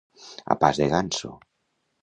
[0.53, 1.31] A pas de ganso.